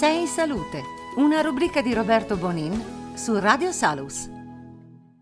[0.00, 0.82] Sei salute,
[1.16, 4.30] una rubrica di Roberto Bonin su Radio Salus.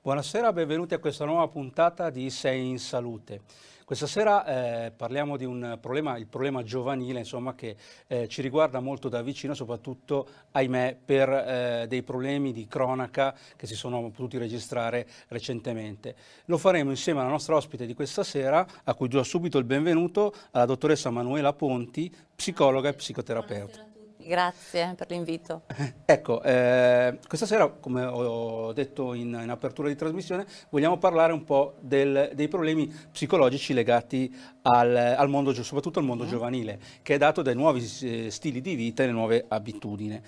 [0.01, 3.41] Buonasera, benvenuti a questa nuova puntata di Sei in salute.
[3.85, 7.75] Questa sera eh, parliamo di un problema, il problema giovanile, insomma, che
[8.07, 13.67] eh, ci riguarda molto da vicino, soprattutto, ahimè, per eh, dei problemi di cronaca che
[13.67, 16.15] si sono potuti registrare recentemente.
[16.45, 20.33] Lo faremo insieme alla nostra ospite di questa sera, a cui do subito il benvenuto,
[20.53, 23.88] alla dottoressa Manuela Ponti, psicologa e psicoterapeuta.
[24.29, 25.63] Grazie per l'invito.
[26.05, 31.45] Ecco, eh, questa sera, come ho detto in, in, apertura di trasmissione, vogliamo parlare un
[31.45, 34.35] po' del, dei problemi psicologici legati
[34.69, 36.29] al, al mondo, soprattutto al mondo mm.
[36.29, 40.21] giovanile, che è dato dai nuovi eh, stili di vita e le nuove abitudini.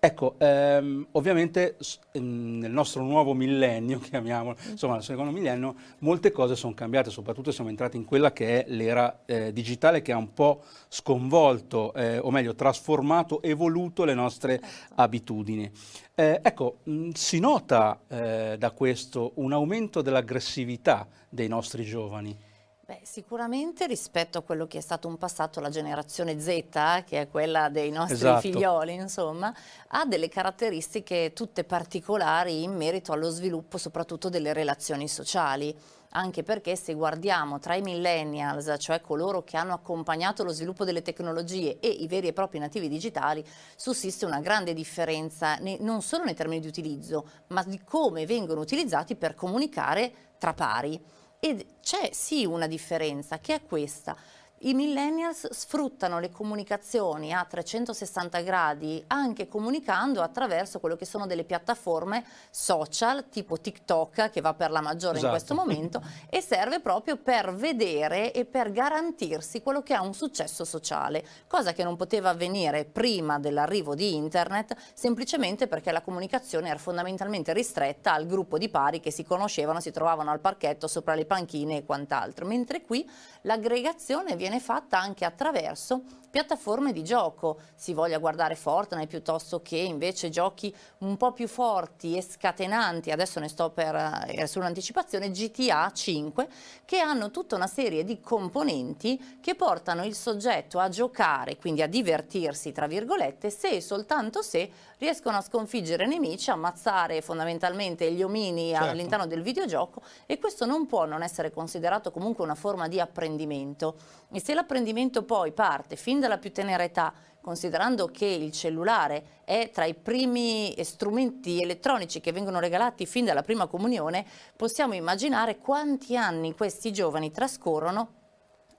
[0.00, 1.76] Ecco, ehm, ovviamente
[2.12, 7.50] ehm, nel nostro nuovo millennio, chiamiamolo, insomma nel secondo millennio, molte cose sono cambiate, soprattutto
[7.50, 12.18] siamo entrati in quella che è l'era eh, digitale che ha un po' sconvolto, eh,
[12.18, 14.94] o meglio trasformato, evoluto le nostre certo.
[14.94, 15.68] abitudini.
[16.14, 22.46] Eh, ecco, mh, si nota eh, da questo un aumento dell'aggressività dei nostri giovani.
[22.88, 27.28] Beh, sicuramente rispetto a quello che è stato un passato la generazione Z, che è
[27.28, 28.40] quella dei nostri esatto.
[28.40, 29.54] figlioli, insomma,
[29.88, 35.76] ha delle caratteristiche tutte particolari in merito allo sviluppo soprattutto delle relazioni sociali
[36.12, 41.02] anche perché se guardiamo tra i millennials, cioè coloro che hanno accompagnato lo sviluppo delle
[41.02, 43.44] tecnologie e i veri e propri nativi digitali,
[43.76, 49.14] sussiste una grande differenza non solo nei termini di utilizzo, ma di come vengono utilizzati
[49.14, 50.98] per comunicare tra pari.
[51.40, 54.16] E c'è sì una differenza, che è questa.
[54.62, 61.44] I millennials sfruttano le comunicazioni a 360 gradi anche comunicando attraverso quello che sono delle
[61.44, 65.26] piattaforme social tipo TikTok che va per la maggiore esatto.
[65.26, 70.12] in questo momento e serve proprio per vedere e per garantirsi quello che ha un
[70.12, 76.68] successo sociale, cosa che non poteva avvenire prima dell'arrivo di internet semplicemente perché la comunicazione
[76.68, 81.14] era fondamentalmente ristretta al gruppo di pari che si conoscevano, si trovavano al parchetto sopra
[81.14, 83.08] le panchine e quant'altro, mentre qui
[83.42, 89.76] l'aggregazione viene viene fatta anche attraverso piattaforme di gioco, si voglia guardare Fortnite piuttosto che
[89.76, 93.94] invece giochi un po' più forti e scatenanti, adesso ne sto per
[94.28, 96.48] eh, sull'anticipazione, GTA 5,
[96.84, 101.86] che hanno tutta una serie di componenti che portano il soggetto a giocare, quindi a
[101.86, 108.70] divertirsi, tra virgolette, se e soltanto se riescono a sconfiggere nemici, ammazzare fondamentalmente gli omini
[108.70, 108.90] certo.
[108.90, 113.96] all'interno del videogioco e questo non può non essere considerato comunque una forma di apprendimento.
[114.32, 119.70] E se l'apprendimento poi parte fin dalla più tenera età, considerando che il cellulare è
[119.72, 124.24] tra i primi strumenti elettronici che vengono regalati fin dalla prima comunione,
[124.56, 128.16] possiamo immaginare quanti anni questi giovani trascorrono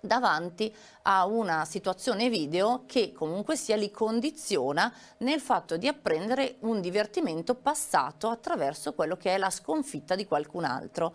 [0.01, 0.73] davanti
[1.03, 7.55] a una situazione video che comunque sia li condiziona nel fatto di apprendere un divertimento
[7.55, 11.13] passato attraverso quello che è la sconfitta di qualcun altro.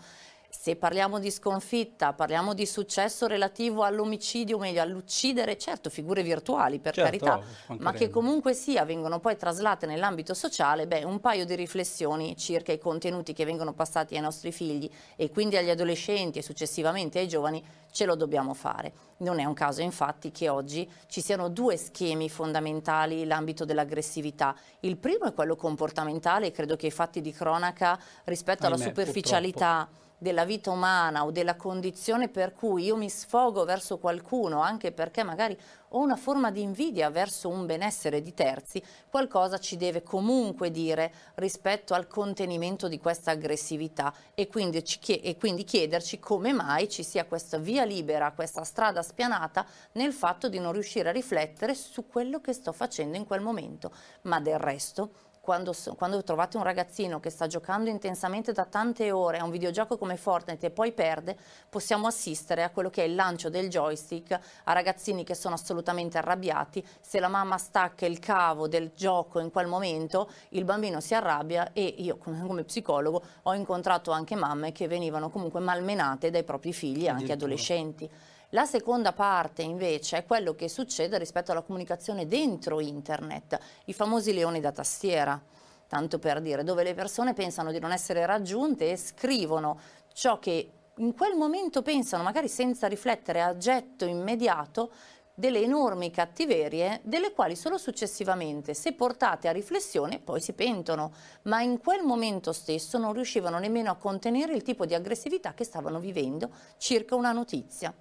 [0.65, 6.79] Se parliamo di sconfitta, parliamo di successo relativo all'omicidio, o meglio all'uccidere, certo figure virtuali
[6.79, 7.43] per certo, carità,
[7.81, 12.73] ma che comunque sia vengono poi traslate nell'ambito sociale, beh un paio di riflessioni circa
[12.73, 17.29] i contenuti che vengono passati ai nostri figli e quindi agli adolescenti e successivamente ai
[17.29, 17.63] giovani
[17.95, 18.93] ce lo dobbiamo fare.
[19.19, 24.53] Non è un caso infatti che oggi ci siano due schemi fondamentali nell'ambito dell'aggressività.
[24.81, 29.87] Il primo è quello comportamentale, credo che i fatti di cronaca rispetto Ahimè, alla superficialità
[29.87, 34.91] purtroppo della vita umana o della condizione per cui io mi sfogo verso qualcuno anche
[34.91, 35.55] perché magari
[35.89, 41.13] ho una forma di invidia verso un benessere di terzi, qualcosa ci deve comunque dire
[41.35, 47.27] rispetto al contenimento di questa aggressività e quindi, e quindi chiederci come mai ci sia
[47.27, 52.41] questa via libera, questa strada spianata nel fatto di non riuscire a riflettere su quello
[52.41, 53.93] che sto facendo in quel momento.
[54.23, 59.37] Ma del resto quando, quando, trovate un ragazzino che sta giocando intensamente da tante ore
[59.37, 61.37] a un videogioco come Fortnite e poi perde,
[61.69, 64.33] possiamo assistere a quello che è il lancio del joystick
[64.65, 66.83] a ragazzini che sono assolutamente arrabbiati.
[66.99, 71.75] Se la mamma stacca il cavo del gioco in quel momento, il bambino si arrabbia
[71.75, 77.07] e io come psicologo ho incontrato anche mamme che venivano comunque malmenate dai propri figli,
[77.07, 78.11] anche adolescenti.
[78.55, 84.33] La seconda parte invece è quello che succede rispetto alla comunicazione dentro internet, i famosi
[84.33, 85.43] leoni da tastiera,
[85.89, 89.81] tanto per dire, dove le persone pensano di non essere raggiunte e scrivono
[90.13, 94.93] ciò che in quel momento pensano, magari senza riflettere a getto immediato,
[95.35, 101.13] delle enormi cattiverie delle quali solo successivamente, se portate a riflessione, poi si pentono,
[101.43, 105.65] ma in quel momento stesso non riuscivano nemmeno a contenere il tipo di aggressività che
[105.65, 107.93] stavano vivendo circa una notizia.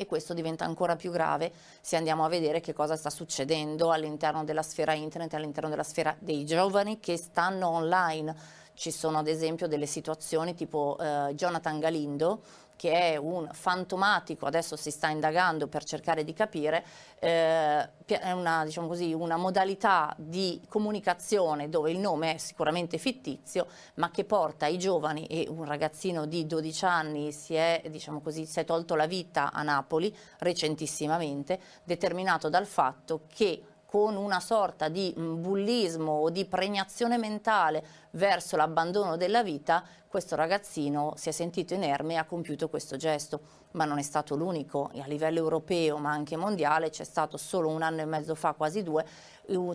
[0.00, 1.50] E questo diventa ancora più grave
[1.80, 6.14] se andiamo a vedere che cosa sta succedendo all'interno della sfera internet, all'interno della sfera
[6.20, 8.32] dei giovani che stanno online.
[8.74, 12.42] Ci sono ad esempio delle situazioni tipo eh, Jonathan Galindo
[12.78, 16.84] che è un fantomatico, adesso si sta indagando per cercare di capire,
[17.18, 23.66] eh, è una, diciamo così, una, modalità di comunicazione dove il nome è sicuramente fittizio,
[23.94, 28.46] ma che porta i giovani e un ragazzino di 12 anni si è, diciamo così,
[28.46, 34.88] si è tolto la vita a Napoli recentissimamente, determinato dal fatto che con una sorta
[34.88, 41.72] di bullismo o di pregnazione mentale verso l'abbandono della vita, questo ragazzino si è sentito
[41.72, 43.40] inerme e ha compiuto questo gesto.
[43.72, 47.80] Ma non è stato l'unico, a livello europeo ma anche mondiale c'è stato solo un
[47.80, 49.06] anno e mezzo fa, quasi due,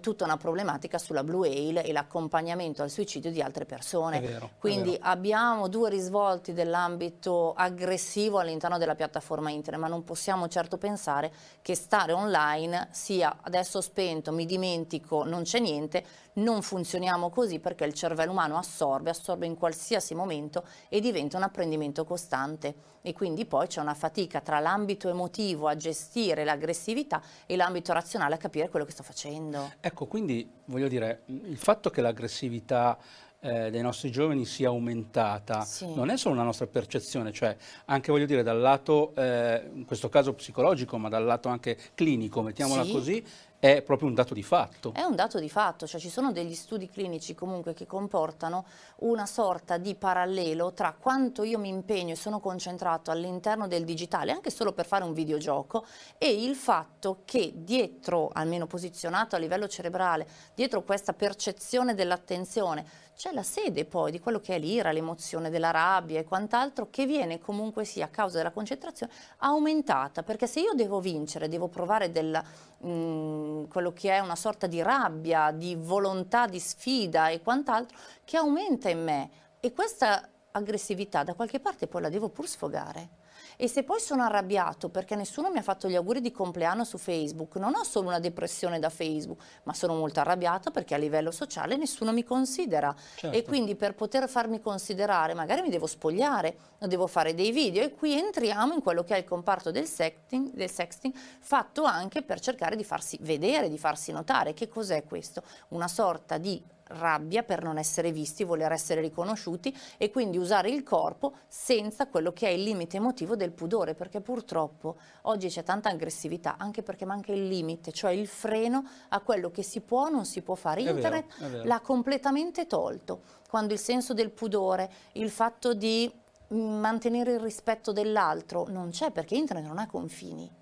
[0.02, 4.20] tutta una problematica sulla Blue Whale e l'accompagnamento al suicidio di altre persone.
[4.20, 10.78] Vero, Quindi abbiamo due risvolti dell'ambito aggressivo all'interno della piattaforma internet, ma non possiamo certo
[10.78, 11.32] pensare
[11.62, 17.86] che stare online sia adesso spento, mi dimentico, non c'è niente, non funzioniamo così perché
[17.86, 23.46] il cervello umano assorbe, assorbe in qualsiasi momento e diventa un apprendimento costante e quindi
[23.46, 28.70] poi c'è una fatica tra l'ambito emotivo a gestire l'aggressività e l'ambito razionale a capire
[28.70, 29.74] quello che sto facendo.
[29.82, 32.98] Ecco, quindi voglio dire, il fatto che l'aggressività
[33.42, 35.94] eh, dei nostri giovani sia aumentata sì.
[35.94, 40.08] non è solo una nostra percezione, cioè anche voglio dire dal lato, eh, in questo
[40.08, 42.92] caso psicologico, ma dal lato anche clinico, mettiamola sì.
[42.92, 43.26] così,
[43.64, 44.92] è proprio un dato di fatto.
[44.94, 48.66] È un dato di fatto, cioè ci sono degli studi clinici comunque che comportano
[48.98, 54.34] una sorta di parallelo tra quanto io mi impegno e sono concentrato all'interno del digitale,
[54.34, 55.86] anche solo per fare un videogioco,
[56.18, 63.32] e il fatto che dietro, almeno posizionato a livello cerebrale, dietro questa percezione dell'attenzione, c'è
[63.32, 67.40] la sede poi di quello che è l'ira, l'emozione della rabbia e quant'altro che viene
[67.40, 72.44] comunque sia a causa della concentrazione aumentata, perché se io devo vincere, devo provare della,
[72.80, 77.98] mh, mm, quello che è una sorta di rabbia, di volontà, di sfida e quant'altro,
[78.24, 79.30] che aumenta in me
[79.60, 83.22] e questa aggressività da qualche parte poi la devo pur sfogare.
[83.56, 86.98] E se poi sono arrabbiato perché nessuno mi ha fatto gli auguri di compleanno su
[86.98, 91.32] Facebook, non ho solo una depressione da Facebook, ma sono molto arrabbiato perché a livello
[91.32, 92.94] sociale nessuno mi considera.
[93.16, 93.36] Certo.
[93.36, 97.94] E quindi per poter farmi considerare magari mi devo spogliare, devo fare dei video e
[97.94, 102.40] qui entriamo in quello che è il comparto del sexting, del sexting fatto anche per
[102.40, 104.54] cercare di farsi vedere, di farsi notare.
[104.54, 105.44] Che cos'è questo?
[105.70, 110.84] Una sorta di rabbia per non essere visti, voler essere riconosciuti e quindi usare il
[110.84, 115.90] corpo senza quello che è il limite emotivo del pudore, perché purtroppo oggi c'è tanta
[115.90, 120.10] aggressività anche perché manca il limite, cioè il freno a quello che si può o
[120.10, 120.82] non si può fare.
[120.82, 126.12] Internet l'ha completamente tolto, quando il senso del pudore, il fatto di
[126.54, 130.62] mm, mantenere il rispetto dell'altro non c'è perché internet non ha confini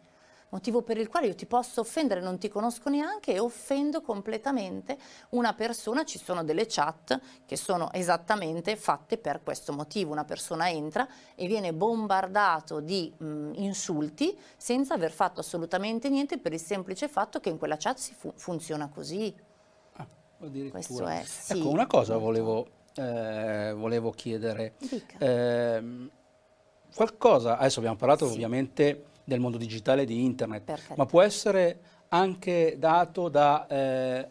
[0.52, 4.98] motivo per il quale io ti posso offendere, non ti conosco neanche e offendo completamente
[5.30, 10.70] una persona, ci sono delle chat che sono esattamente fatte per questo motivo, una persona
[10.70, 17.08] entra e viene bombardato di mh, insulti senza aver fatto assolutamente niente per il semplice
[17.08, 19.34] fatto che in quella chat si fu funziona così.
[19.94, 20.08] Ah,
[20.70, 21.60] Questo è, sì.
[21.60, 24.74] Ecco, una cosa volevo, eh, volevo chiedere.
[25.18, 26.10] Eh,
[26.94, 28.34] qualcosa, adesso abbiamo parlato sì.
[28.34, 31.80] ovviamente del mondo digitale di internet, ma può essere
[32.10, 34.28] anche dato da eh,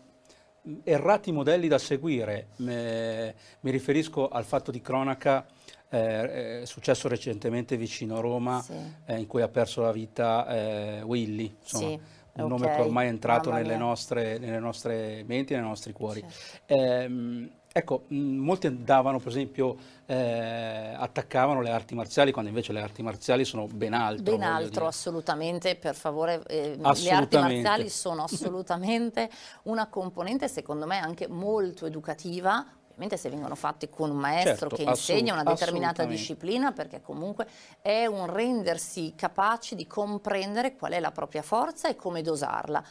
[0.85, 2.49] errati modelli da seguire.
[2.57, 5.47] Me, mi riferisco al fatto di cronaca
[5.89, 8.75] eh, successo recentemente vicino a Roma, sì.
[9.07, 12.01] eh, in cui ha perso la vita eh, Willy, insomma, sì,
[12.35, 12.49] un okay.
[12.49, 16.21] nome che ormai è entrato nelle nostre, nelle nostre, menti e nei nostri cuori.
[16.21, 17.59] Certo.
[17.73, 23.01] Ecco, mh, molti andavano, per esempio, eh, attaccavano le arti marziali, quando invece le arti
[23.01, 24.25] marziali sono ben altro.
[24.25, 26.43] Ben altro, assolutamente, per favore.
[26.49, 27.03] Eh, assolutamente.
[27.03, 29.31] Le arti marziali sono assolutamente
[29.65, 34.75] una componente, secondo me, anche molto educativa, ovviamente se vengono fatte con un maestro certo,
[34.75, 37.47] che insegna una determinata disciplina, perché comunque
[37.81, 42.83] è un rendersi capaci di comprendere qual è la propria forza e come dosarla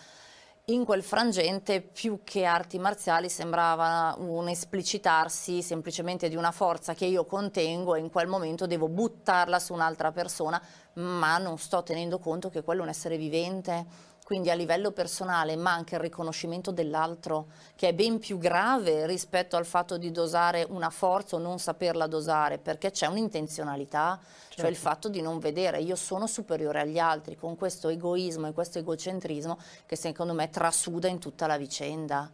[0.73, 7.05] in quel frangente più che arti marziali sembrava un esplicitarsi semplicemente di una forza che
[7.05, 10.61] io contengo e in quel momento devo buttarla su un'altra persona,
[10.93, 15.55] ma non sto tenendo conto che quello è un essere vivente quindi a livello personale
[15.55, 20.91] manca il riconoscimento dell'altro, che è ben più grave rispetto al fatto di dosare una
[20.91, 24.61] forza o non saperla dosare, perché c'è un'intenzionalità, certo.
[24.61, 24.87] cioè il certo.
[24.87, 29.57] fatto di non vedere io sono superiore agli altri, con questo egoismo e questo egocentrismo
[29.87, 32.31] che secondo me trasuda in tutta la vicenda.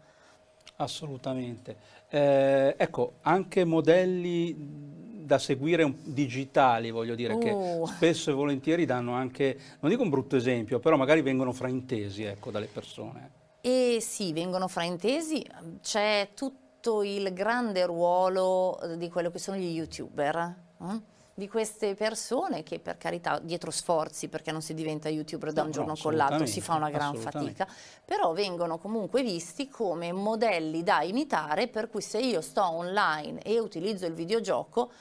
[0.75, 1.77] Assolutamente.
[2.09, 7.39] Eh, ecco, anche modelli da seguire digitali, voglio dire, uh.
[7.39, 12.23] che spesso e volentieri danno anche, non dico un brutto esempio, però magari vengono fraintesi
[12.23, 13.31] ecco, dalle persone.
[13.61, 15.43] E sì, vengono fraintesi,
[15.81, 20.55] c'è tutto il grande ruolo eh, di quello che sono gli youtuber.
[20.81, 21.13] Eh?
[21.37, 25.67] di queste persone che per carità dietro sforzi perché non si diventa youtuber da un
[25.67, 27.67] no, giorno no, con l'altro, si fa una gran fatica,
[28.05, 33.59] però vengono comunque visti come modelli da imitare per cui se io sto online e
[33.59, 34.91] utilizzo il videogioco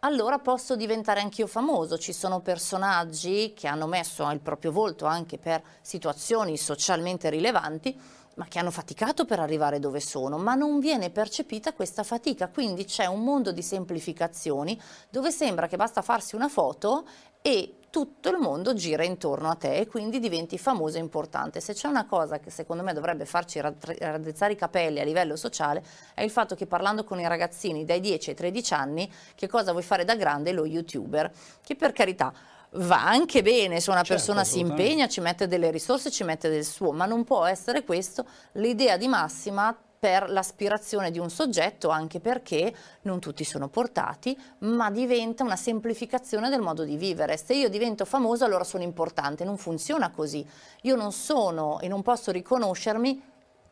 [0.00, 1.98] allora posso diventare anch'io famoso.
[1.98, 7.98] Ci sono personaggi che hanno messo il proprio volto anche per situazioni socialmente rilevanti
[8.36, 12.84] ma che hanno faticato per arrivare dove sono, ma non viene percepita questa fatica, quindi
[12.84, 17.06] c'è un mondo di semplificazioni dove sembra che basta farsi una foto
[17.40, 21.62] e tutto il mondo gira intorno a te e quindi diventi famoso e importante.
[21.62, 25.82] Se c'è una cosa che secondo me dovrebbe farci raddrizzare i capelli a livello sociale
[26.12, 29.70] è il fatto che parlando con i ragazzini dai 10 ai 13 anni che cosa
[29.70, 30.52] vuoi fare da grande?
[30.52, 32.34] Lo youtuber, che per carità
[32.72, 36.50] va anche bene se una certo, persona si impegna, ci mette delle risorse, ci mette
[36.50, 41.88] del suo, ma non può essere questo l'idea di massima per l'aspirazione di un soggetto,
[41.88, 47.36] anche perché non tutti sono portati, ma diventa una semplificazione del modo di vivere.
[47.36, 50.46] Se io divento famoso allora sono importante, non funziona così.
[50.82, 53.22] Io non sono e non posso riconoscermi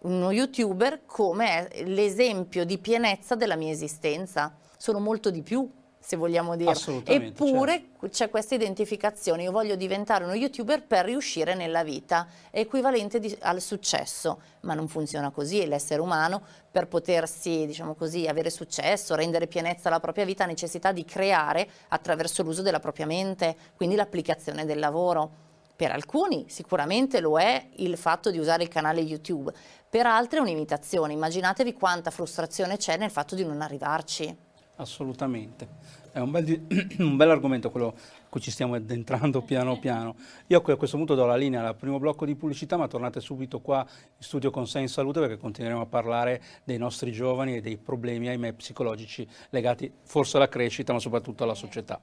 [0.00, 4.54] uno youtuber come l'esempio di pienezza della mia esistenza.
[4.76, 5.68] Sono molto di più
[6.04, 6.74] se vogliamo dire.
[7.04, 8.08] Eppure certo.
[8.08, 13.34] c'è questa identificazione, io voglio diventare uno youtuber per riuscire nella vita, è equivalente di,
[13.40, 19.46] al successo, ma non funziona così, l'essere umano per potersi, diciamo così, avere successo, rendere
[19.46, 24.66] pienezza alla propria vita ha necessità di creare attraverso l'uso della propria mente, quindi l'applicazione
[24.66, 25.42] del lavoro.
[25.74, 29.52] Per alcuni sicuramente lo è il fatto di usare il canale YouTube,
[29.88, 31.14] per altri è un'imitazione.
[31.14, 34.52] Immaginatevi quanta frustrazione c'è nel fatto di non arrivarci.
[34.76, 35.68] Assolutamente,
[36.10, 36.66] è un bel,
[36.98, 40.16] un bel argomento quello a cui ci stiamo addentrando piano piano.
[40.48, 43.60] Io a questo punto do la linea al primo blocco di pubblicità, ma tornate subito
[43.60, 47.60] qua in studio con Sei in Salute perché continueremo a parlare dei nostri giovani e
[47.60, 52.02] dei problemi, ahimè, psicologici legati forse alla crescita, ma soprattutto alla società.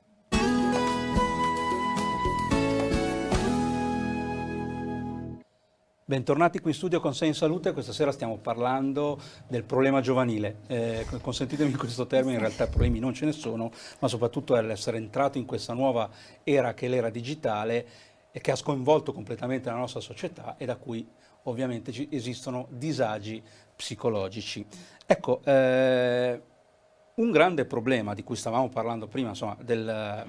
[6.11, 10.57] Bentornati qui in studio con Sei in Salute, questa sera stiamo parlando del problema giovanile.
[10.67, 15.37] Eh, consentitemi questo termine, in realtà problemi non ce ne sono, ma soprattutto l'essere entrato
[15.37, 16.09] in questa nuova
[16.43, 17.87] era che è l'era digitale
[18.29, 21.07] e che ha sconvolto completamente la nostra società e da cui
[21.43, 23.41] ovviamente esistono disagi
[23.73, 24.65] psicologici.
[25.05, 26.41] Ecco, eh,
[27.15, 30.25] un grande problema di cui stavamo parlando prima, insomma, del,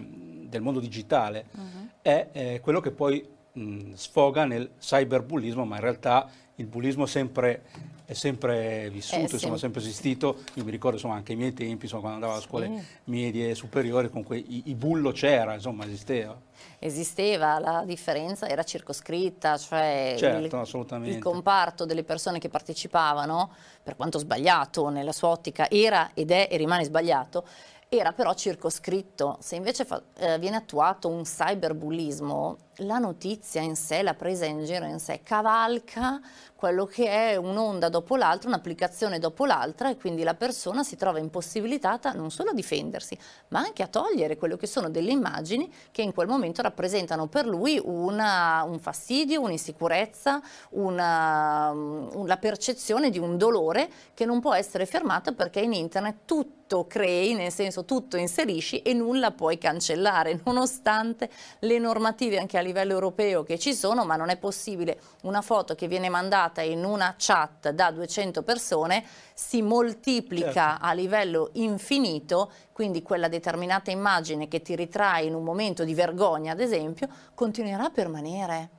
[0.46, 1.88] del mondo digitale, uh-huh.
[2.02, 7.62] è eh, quello che poi mh, sfoga nel cyberbullismo, ma in realtà il bullismo sempre,
[8.04, 10.38] è sempre vissuto, eh, insomma, è sempre esistito.
[10.54, 12.84] Io mi ricordo insomma, anche ai miei tempi, insomma, quando andavo a scuole sì.
[13.04, 16.38] medie e superiori, comunque i, i bullo c'era, insomma, esisteva.
[16.78, 20.60] Esisteva, la differenza era circoscritta, cioè certo,
[20.96, 23.50] il, il, comparto delle persone che partecipavano,
[23.82, 27.44] per quanto sbagliato nella sua ottica, era ed è e rimane sbagliato,
[27.88, 29.36] era però circoscritto.
[29.40, 34.64] Se invece fa, eh, viene attuato un cyberbullismo, la notizia in sé, la presa in
[34.64, 36.20] giro in sé, cavalca
[36.62, 41.18] quello che è un'onda dopo l'altra, un'applicazione dopo l'altra e quindi la persona si trova
[41.18, 46.02] impossibilitata non solo a difendersi, ma anche a togliere quello che sono delle immagini che
[46.02, 53.18] in quel momento rappresentano per lui una, un fastidio, un'insicurezza, una, un, la percezione di
[53.18, 58.16] un dolore che non può essere fermata perché in internet tutto crei, nel senso tutto
[58.16, 64.04] inserisci e nulla puoi cancellare, nonostante le normative anche a livello europeo che ci sono,
[64.04, 69.04] ma non è possibile una foto che viene mandata in una chat da 200 persone
[69.34, 70.84] si moltiplica certo.
[70.86, 76.52] a livello infinito, quindi quella determinata immagine che ti ritrae in un momento di vergogna,
[76.52, 78.70] ad esempio, continuerà a permanere.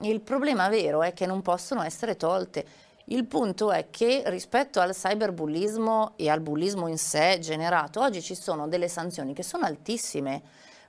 [0.00, 2.64] Il problema vero è che non possono essere tolte.
[3.06, 8.34] Il punto è che rispetto al cyberbullismo e al bullismo in sé generato, oggi ci
[8.34, 10.42] sono delle sanzioni che sono altissime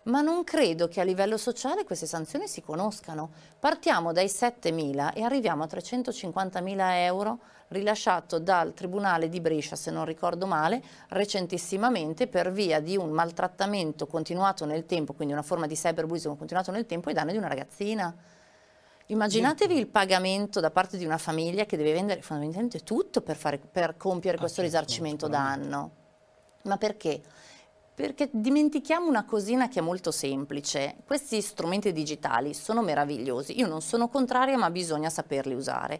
[0.07, 3.29] ma non credo che a livello sociale queste sanzioni si conoscano.
[3.59, 10.05] Partiamo dai 7.000 e arriviamo a 350.000 euro rilasciato dal Tribunale di Brescia, se non
[10.05, 15.75] ricordo male, recentissimamente per via di un maltrattamento continuato nel tempo, quindi una forma di
[15.75, 18.15] cyberbullismo continuato nel tempo ai danni di una ragazzina.
[19.09, 23.57] Immaginatevi il pagamento da parte di una famiglia che deve vendere fondamentalmente tutto per, fare,
[23.57, 25.91] per compiere ah, questo certo, risarcimento danno.
[26.63, 27.21] Ma perché?
[27.97, 30.97] Perché dimentichiamo una cosina che è molto semplice.
[31.03, 33.57] Questi strumenti digitali sono meravigliosi.
[33.57, 35.99] Io non sono contraria, ma bisogna saperli usare.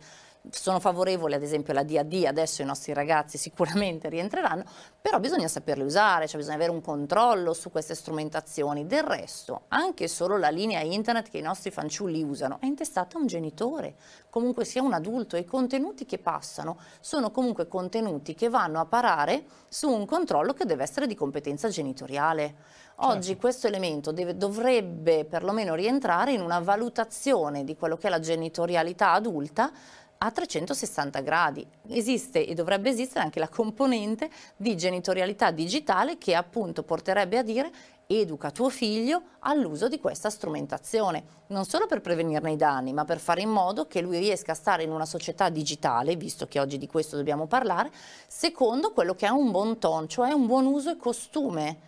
[0.52, 4.64] Sono favorevole ad esempio alla DAD, adesso i nostri ragazzi sicuramente rientreranno,
[5.02, 8.86] però bisogna saperli usare, cioè bisogna avere un controllo su queste strumentazioni.
[8.86, 13.22] Del resto, anche solo la linea internet che i nostri fanciulli usano è intestata a
[13.22, 13.96] un genitore,
[14.30, 18.86] comunque sia un adulto e i contenuti che passano sono comunque contenuti che vanno a
[18.86, 22.86] parare su un controllo che deve essere di competenza genitoriale.
[23.02, 23.42] Oggi certo.
[23.42, 29.12] questo elemento deve, dovrebbe perlomeno rientrare in una valutazione di quello che è la genitorialità
[29.12, 29.72] adulta
[30.18, 31.66] a 360 gradi.
[31.90, 37.72] Esiste e dovrebbe esistere anche la componente di genitorialità digitale che appunto porterebbe a dire
[38.08, 43.20] educa tuo figlio all'uso di questa strumentazione, non solo per prevenirne i danni, ma per
[43.20, 46.78] fare in modo che lui riesca a stare in una società digitale, visto che oggi
[46.78, 47.92] di questo dobbiamo parlare,
[48.28, 51.87] secondo quello che è un buon ton, cioè un buon uso e costume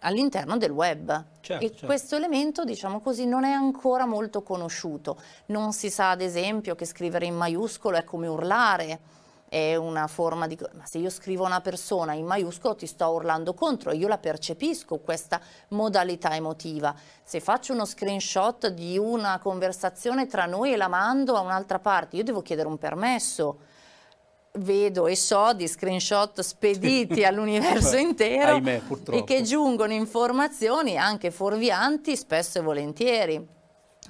[0.00, 1.24] all'interno del web.
[1.40, 1.86] Certo, e certo.
[1.86, 5.20] questo elemento, diciamo così, non è ancora molto conosciuto.
[5.46, 9.00] Non si sa, ad esempio, che scrivere in maiuscolo è come urlare,
[9.48, 10.58] è una forma di...
[10.74, 14.98] ma se io scrivo una persona in maiuscolo ti sto urlando contro, io la percepisco
[14.98, 16.94] questa modalità emotiva.
[17.22, 22.16] Se faccio uno screenshot di una conversazione tra noi e la mando a un'altra parte,
[22.16, 23.65] io devo chiedere un permesso
[24.58, 32.16] vedo e so di screenshot spediti all'universo intero Ahimè, e che giungono informazioni anche fuorvianti
[32.16, 33.46] spesso e volentieri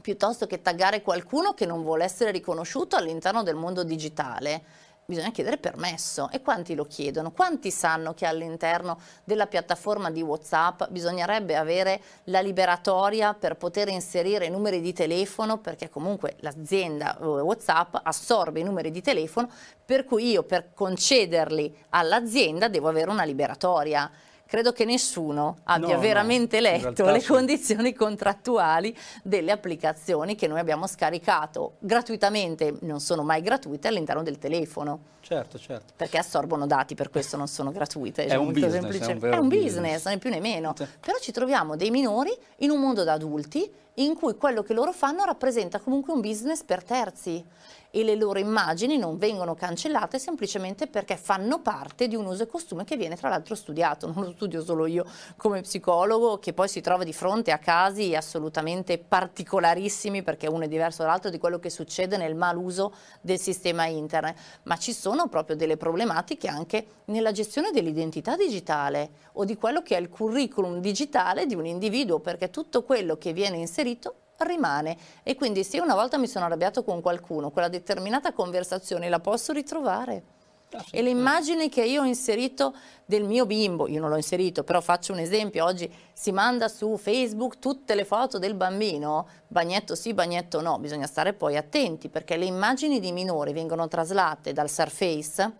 [0.00, 4.62] piuttosto che taggare qualcuno che non vuole essere riconosciuto all'interno del mondo digitale
[5.06, 6.28] bisogna chiedere permesso.
[6.30, 7.30] E quanti lo chiedono?
[7.30, 14.48] Quanti sanno che all'interno della piattaforma di Whatsapp bisognerebbe avere la liberatoria per poter inserire
[14.48, 15.58] numeri di telefono?
[15.58, 19.48] Perché comunque l'azienda eh, Whatsapp assorbe i numeri di telefono
[19.84, 24.10] per cui io per concederli all'azienda devo avere una liberatoria
[24.46, 27.28] credo che nessuno abbia no, veramente no, letto le sì.
[27.28, 34.38] condizioni contrattuali delle applicazioni che noi abbiamo scaricato gratuitamente, non sono mai gratuite, all'interno del
[34.38, 35.14] telefono.
[35.20, 35.92] Certo, certo.
[35.96, 38.26] Perché assorbono dati, per questo non sono gratuite.
[38.26, 39.10] È, è un business, semplice.
[39.10, 40.72] È un, è un business, né più né meno.
[40.72, 44.92] Però ci troviamo dei minori in un mondo da adulti in cui quello che loro
[44.92, 47.44] fanno rappresenta comunque un business per terzi.
[47.90, 52.46] E le loro immagini non vengono cancellate semplicemente perché fanno parte di un uso e
[52.46, 55.06] costume che viene tra l'altro studiato, non lo studio solo io
[55.36, 60.68] come psicologo che poi si trova di fronte a casi assolutamente particolarissimi perché uno è
[60.68, 65.56] diverso dall'altro di quello che succede nel maluso del sistema internet, ma ci sono proprio
[65.56, 71.46] delle problematiche anche nella gestione dell'identità digitale o di quello che è il curriculum digitale
[71.46, 73.84] di un individuo perché tutto quello che viene inserito
[74.38, 79.20] rimane e quindi se una volta mi sono arrabbiato con qualcuno, quella determinata conversazione la
[79.20, 80.34] posso ritrovare.
[80.72, 84.64] Ah, e le immagini che io ho inserito del mio bimbo, io non l'ho inserito,
[84.64, 89.94] però faccio un esempio, oggi si manda su Facebook tutte le foto del bambino, bagnetto
[89.94, 94.68] sì, bagnetto no, bisogna stare poi attenti perché le immagini di minori vengono traslate dal
[94.68, 95.52] Surface,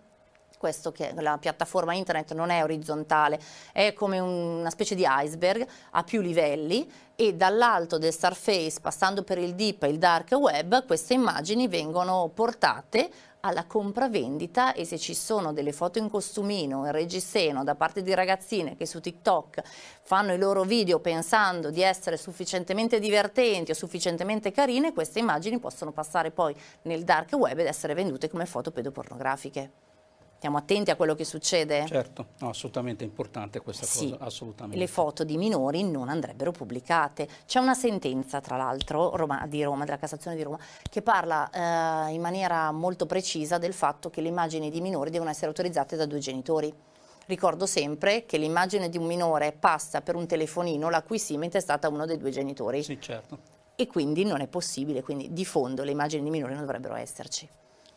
[0.59, 3.39] questo che la piattaforma internet non è orizzontale,
[3.73, 9.39] è come una specie di iceberg a più livelli e dall'alto del surface, passando per
[9.39, 15.15] il deep e il dark web, queste immagini vengono portate alla compravendita e se ci
[15.15, 19.63] sono delle foto in costumino, in reggiseno da parte di ragazzine che su TikTok
[20.03, 25.93] fanno i loro video pensando di essere sufficientemente divertenti o sufficientemente carine, queste immagini possono
[25.93, 29.86] passare poi nel dark web ed essere vendute come foto pedopornografiche.
[30.37, 31.87] Stiamo attenti a quello che succede?
[31.87, 34.79] Certo, no, assolutamente importante questa sì, cosa, assolutamente.
[34.79, 37.27] Le foto di minori non andrebbero pubblicate.
[37.47, 39.15] C'è una sentenza, tra l'altro,
[39.49, 40.59] di Roma, della Cassazione di Roma,
[40.91, 45.31] che parla eh, in maniera molto precisa del fatto che le immagini di minori devono
[45.31, 46.73] essere autorizzate da due genitori.
[47.25, 51.61] Ricordo sempre che l'immagine di un minore passa per un telefonino la cui SIM è
[51.61, 52.83] stata uno dei due genitori.
[52.83, 53.39] Sì, certo.
[53.75, 57.49] E quindi non è possibile, quindi di fondo le immagini di minori non dovrebbero esserci.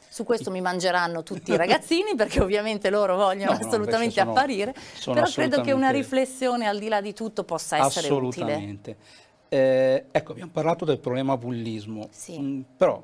[0.10, 4.74] Su questo mi mangeranno tutti i ragazzini perché ovviamente loro vogliono no, assolutamente sono, apparire,
[4.74, 8.90] sono però assolutamente credo che una riflessione al di là di tutto possa essere assolutamente.
[8.92, 9.28] utile.
[9.50, 12.40] Eh, ecco, abbiamo parlato del problema bullismo, sì.
[12.40, 13.04] mm, però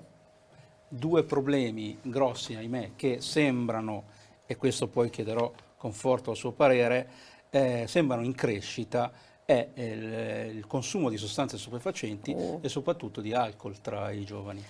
[0.88, 4.04] due problemi grossi, ahimè, che sembrano,
[4.46, 7.08] e questo poi chiederò conforto al suo parere,
[7.50, 9.12] eh, sembrano in crescita
[9.46, 12.60] è il, il, consumo di sostanze stupefacenti oh.
[12.64, 14.64] e soprattutto di alcol tra i giovani.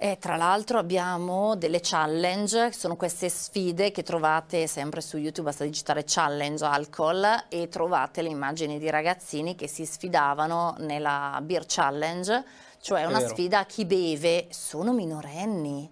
[0.00, 5.64] E tra l'altro abbiamo delle challenge, sono queste sfide che trovate sempre su YouTube, basta
[5.64, 12.44] digitare challenge alcol e trovate le immagini di ragazzini che si sfidavano nella beer challenge,
[12.80, 15.90] cioè una sfida a chi beve, sono minorenni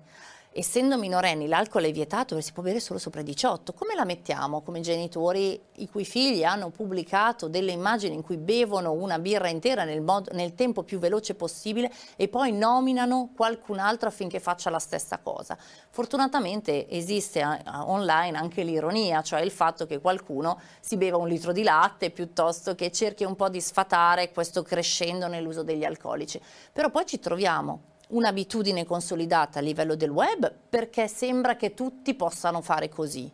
[0.59, 4.05] essendo minorenni l'alcol è vietato e si può bere solo sopra i 18, come la
[4.05, 9.49] mettiamo come genitori i cui figli hanno pubblicato delle immagini in cui bevono una birra
[9.49, 14.71] intera nel, modo, nel tempo più veloce possibile e poi nominano qualcun altro affinché faccia
[14.71, 15.59] la stessa cosa?
[15.91, 21.63] Fortunatamente esiste online anche l'ironia, cioè il fatto che qualcuno si beva un litro di
[21.63, 26.41] latte piuttosto che cerchi un po' di sfatare questo crescendo nell'uso degli alcolici.
[26.73, 32.61] Però poi ci troviamo un'abitudine consolidata a livello del web perché sembra che tutti possano
[32.61, 33.31] fare così.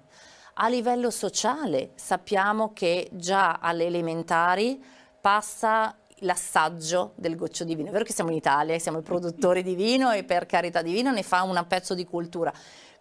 [0.55, 4.83] A livello sociale sappiamo che già alle elementari
[5.21, 7.89] passa l'assaggio del goccio di vino.
[7.89, 10.93] È vero che siamo in Italia, siamo i produttori di vino e per carità di
[10.93, 12.53] vino ne fa un pezzo di cultura,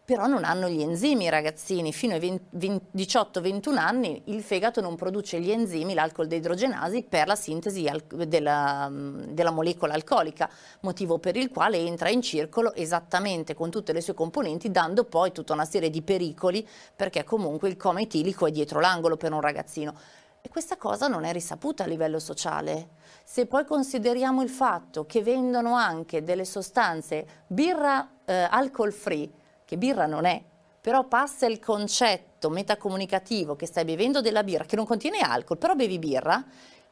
[0.03, 5.39] però non hanno gli enzimi i ragazzini, fino ai 18-21 anni il fegato non produce
[5.39, 7.89] gli enzimi, l'alcol deidrogenasi, per la sintesi
[8.27, 10.49] della, della, molecola alcolica,
[10.81, 15.31] motivo per il quale entra in circolo esattamente con tutte le sue componenti, dando poi
[15.31, 19.41] tutta una serie di pericoli, perché comunque il coma etilico è dietro l'angolo per un
[19.41, 19.93] ragazzino.
[20.41, 22.89] E questa cosa non è risaputa a livello sociale.
[23.23, 29.29] Se poi consideriamo il fatto che vendono anche delle sostanze birra eh, alcol free,
[29.71, 30.43] che birra non è,
[30.81, 35.75] però passa il concetto metacomunicativo che stai bevendo della birra, che non contiene alcol, però
[35.75, 36.43] bevi birra,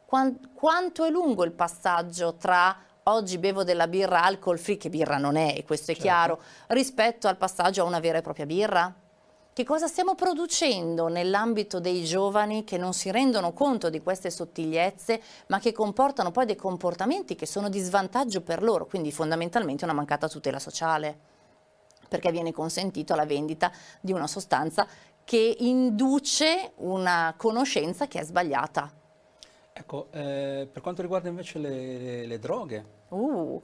[0.06, 5.36] quanto è lungo il passaggio tra oggi bevo della birra alcol free, che birra non
[5.36, 6.02] è, e questo è certo.
[6.02, 8.96] chiaro, rispetto al passaggio a una vera e propria birra?
[9.52, 15.22] Che cosa stiamo producendo nell'ambito dei giovani che non si rendono conto di queste sottigliezze,
[15.48, 19.92] ma che comportano poi dei comportamenti che sono di svantaggio per loro, quindi fondamentalmente una
[19.92, 21.29] mancata tutela sociale?
[22.10, 24.86] Perché viene consentito la vendita di una sostanza
[25.24, 28.92] che induce una conoscenza che è sbagliata.
[29.72, 32.86] Ecco, eh, per quanto riguarda invece le, le, le droghe.
[33.10, 33.62] Uh,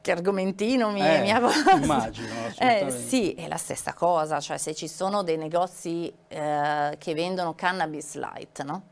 [0.00, 1.40] che argomentino mi, eh, mi ha...
[1.74, 2.28] Immagino,
[2.60, 7.56] eh, Sì, è la stessa cosa, cioè se ci sono dei negozi eh, che vendono
[7.56, 8.90] cannabis light, no?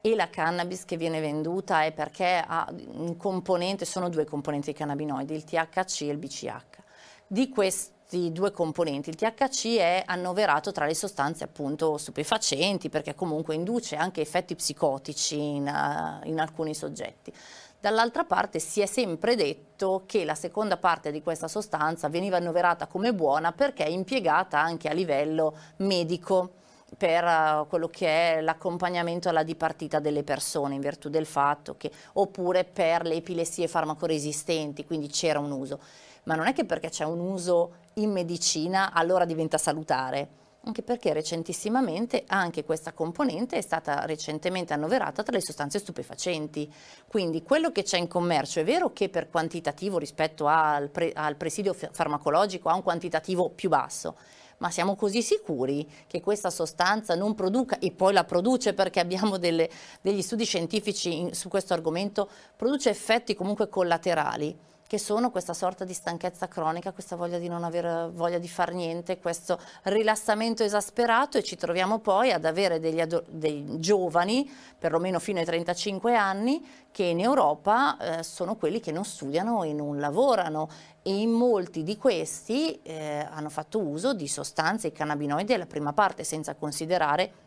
[0.00, 4.74] E la cannabis che viene venduta è perché ha un componente, sono due componenti dei
[4.74, 6.78] cannabinoidi, il THC e il BCH.
[7.26, 9.10] Di questo questi due componenti.
[9.10, 15.36] Il THC è annoverato tra le sostanze appunto stupefacenti perché comunque induce anche effetti psicotici
[15.36, 17.32] in, uh, in alcuni soggetti.
[17.78, 22.86] Dall'altra parte si è sempre detto che la seconda parte di questa sostanza veniva annoverata
[22.86, 26.64] come buona perché è impiegata anche a livello medico
[26.96, 31.90] per uh, quello che è l'accompagnamento alla dipartita delle persone in virtù del fatto che
[32.14, 35.80] oppure per le epilessie farmacoresistenti, quindi c'era un uso
[36.26, 40.28] ma non è che perché c'è un uso in medicina allora diventa salutare,
[40.64, 46.72] anche perché recentissimamente anche questa componente è stata recentemente annoverata tra le sostanze stupefacenti.
[47.06, 51.36] Quindi quello che c'è in commercio è vero che per quantitativo rispetto al, pre, al
[51.36, 54.16] presidio farmacologico ha un quantitativo più basso,
[54.58, 59.38] ma siamo così sicuri che questa sostanza non produca, e poi la produce perché abbiamo
[59.38, 59.68] delle,
[60.00, 65.84] degli studi scientifici in, su questo argomento, produce effetti comunque collaterali che sono questa sorta
[65.84, 71.38] di stanchezza cronica, questa voglia di non avere voglia di fare niente, questo rilassamento esasperato
[71.38, 77.04] e ci troviamo poi ad avere degli dei giovani, perlomeno fino ai 35 anni, che
[77.04, 80.68] in Europa eh, sono quelli che non studiano e non lavorano.
[81.02, 85.92] E in molti di questi eh, hanno fatto uso di sostanze, i cannabinoidi alla prima
[85.92, 87.44] parte, senza considerare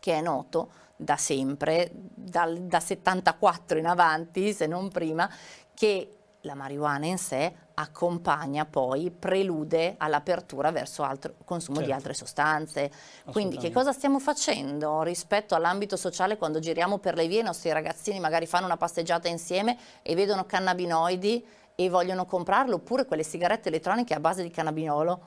[0.00, 5.30] che è noto da sempre, dal, da 74 in avanti, se non prima,
[5.74, 11.90] che la marijuana in sé accompagna poi, prelude all'apertura verso altro, consumo certo.
[11.90, 12.90] di altre sostanze.
[13.30, 17.70] Quindi che cosa stiamo facendo rispetto all'ambito sociale quando giriamo per le vie, i nostri
[17.70, 21.46] ragazzini magari fanno una passeggiata insieme e vedono cannabinoidi
[21.76, 25.20] e vogliono comprarlo, oppure quelle sigarette elettroniche a base di cannabinolo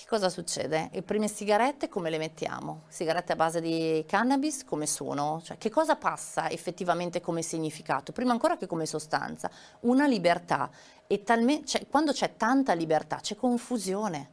[0.00, 0.88] che cosa succede?
[0.92, 2.84] Le prime sigarette come le mettiamo?
[2.88, 5.42] Sigarette a base di cannabis come sono?
[5.44, 8.10] Cioè, che cosa passa effettivamente come significato?
[8.10, 9.50] Prima ancora che come sostanza.
[9.80, 10.70] Una libertà.
[11.06, 11.22] E
[11.66, 14.30] cioè, quando c'è tanta libertà c'è confusione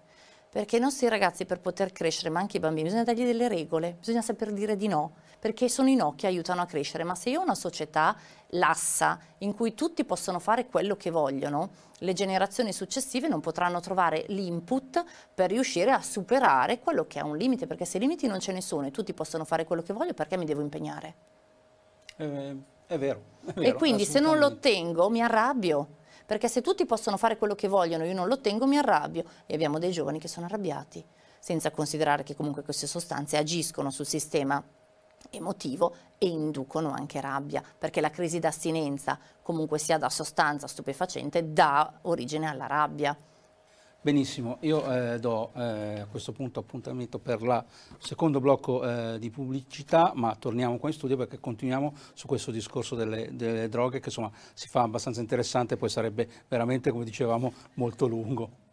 [0.49, 3.97] perché i nostri ragazzi per poter crescere, ma anche i bambini, bisogna dargli delle regole,
[3.99, 7.29] bisogna saper dire di no, perché sono i no che aiutano a crescere, ma se
[7.29, 8.15] io ho una società
[8.51, 11.69] lassa in cui tutti possono fare quello che vogliono,
[11.99, 17.37] le generazioni successive non potranno trovare l'input per riuscire a superare quello che è un
[17.37, 20.13] limite, perché se limiti non ce ne sono e tutti possono fare quello che voglio,
[20.13, 21.15] perché mi devo impegnare?
[22.17, 22.55] Eh,
[22.87, 23.21] è vero.
[23.45, 25.95] È vero e quindi se non lo ottengo mi arrabbio
[26.25, 29.23] perché se tutti possono fare quello che vogliono e io non lo ottengo mi arrabbio
[29.45, 31.03] e abbiamo dei giovani che sono arrabbiati,
[31.39, 34.61] senza considerare che comunque queste sostanze agiscono sul sistema
[35.29, 41.99] emotivo e inducono anche rabbia, perché la crisi d'astinenza, comunque sia da sostanza stupefacente, dà
[42.03, 43.17] origine alla rabbia.
[43.99, 47.65] Benissimo, io eh, do eh, a questo punto appuntamento per il
[47.97, 52.95] secondo blocco eh, di pubblicità, ma torniamo qua in studio perché continuiamo su questo discorso
[52.95, 57.51] delle, delle droghe che insomma si fa abbastanza interessante e poi sarebbe veramente, come dicevamo,
[57.73, 58.65] molto lungo.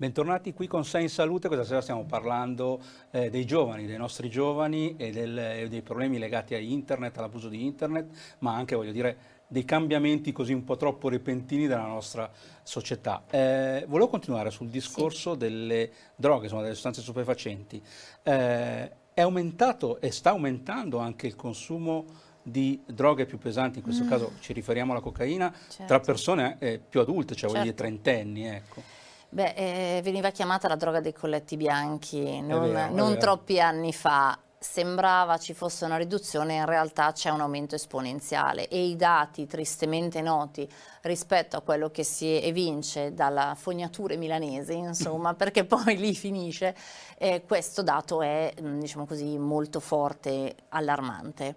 [0.00, 2.80] Bentornati qui con Sei in Salute, questa sera stiamo parlando
[3.10, 7.64] eh, dei giovani, dei nostri giovani e del, dei problemi legati a internet, all'abuso di
[7.64, 9.16] internet, ma anche, voglio dire,
[9.48, 12.30] dei cambiamenti così un po' troppo repentini della nostra
[12.62, 13.24] società.
[13.28, 15.38] Eh, volevo continuare sul discorso sì.
[15.38, 17.82] delle droghe, insomma, delle sostanze stupefacenti.
[18.22, 22.04] Eh, è aumentato e sta aumentando anche il consumo
[22.40, 24.08] di droghe più pesanti, in questo mm.
[24.08, 25.86] caso ci riferiamo alla cocaina, certo.
[25.86, 27.54] tra persone eh, più adulte, cioè certo.
[27.54, 28.46] voglio dire trentenni.
[28.46, 28.97] Ecco.
[29.30, 29.52] Beh,
[29.96, 34.38] eh, veniva chiamata la droga dei colletti bianchi non, vero, non troppi anni fa.
[34.60, 40.20] Sembrava ci fosse una riduzione, in realtà c'è un aumento esponenziale e i dati tristemente
[40.20, 40.68] noti
[41.02, 46.74] rispetto a quello che si evince dalla fognature milanese, insomma, perché poi lì finisce,
[47.18, 51.54] eh, questo dato è, mm, diciamo così, molto forte, allarmante.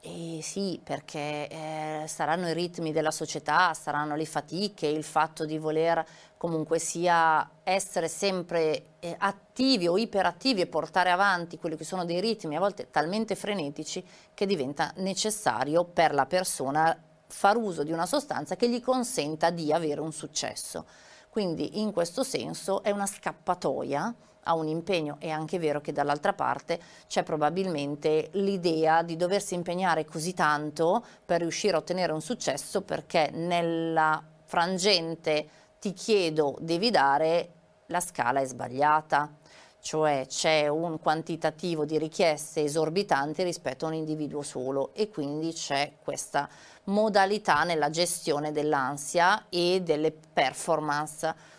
[0.00, 5.58] Eh sì, perché eh, saranno i ritmi della società, saranno le fatiche, il fatto di
[5.58, 6.06] voler
[6.36, 12.20] comunque sia essere sempre eh, attivi o iperattivi e portare avanti quelli che sono dei
[12.20, 18.06] ritmi a volte talmente frenetici che diventa necessario per la persona far uso di una
[18.06, 20.86] sostanza che gli consenta di avere un successo.
[21.28, 24.14] Quindi in questo senso è una scappatoia
[24.48, 25.16] a un impegno.
[25.18, 31.40] È anche vero che dall'altra parte c'è probabilmente l'idea di doversi impegnare così tanto per
[31.40, 37.52] riuscire a ottenere un successo perché nella frangente ti chiedo, devi dare,
[37.86, 39.36] la scala è sbagliata
[39.80, 45.92] cioè c'è un quantitativo di richieste esorbitanti rispetto a un individuo solo e quindi c'è
[46.02, 46.48] questa
[46.84, 51.56] modalità nella gestione dell'ansia e delle performance